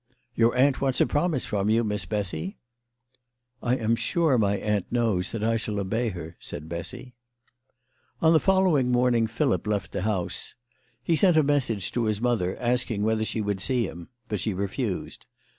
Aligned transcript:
"Your 0.35 0.55
aunt 0.55 0.81
wants 0.81 0.99
a 0.99 1.05
promise 1.05 1.45
from 1.45 1.69
you, 1.69 1.83
Miss 1.83 2.05
Bessy 2.07 2.57
?""I 3.61 3.75
am 3.75 3.95
sure 3.95 4.35
my 4.39 4.57
aunt 4.57 4.91
knows 4.91 5.31
that 5.31 5.43
I 5.43 5.57
shall 5.57 5.79
obey 5.79 6.09
her," 6.09 6.35
said 6.39 6.67
Bessy. 6.67 7.13
On 8.19 8.33
the 8.33 8.39
following 8.39 8.91
morning 8.91 9.27
Philip 9.27 9.67
left 9.67 9.91
the 9.91 10.01
house. 10.01 10.55
He 11.03 11.15
sent 11.15 11.37
a 11.37 11.43
message 11.43 11.91
to 11.91 12.05
his 12.05 12.19
mother, 12.19 12.57
asking 12.59 13.03
whether 13.03 13.23
she 13.23 13.41
would 13.41 13.61
see 13.61 13.85
him; 13.85 14.09
but 14.27 14.39
she 14.39 14.55
refused. 14.55 15.27